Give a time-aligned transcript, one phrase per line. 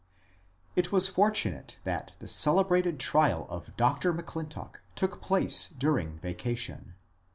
[0.75, 4.11] It was fortunate that the celebrated trial of Dr.
[4.11, 6.95] M'Clintock took place during vacation.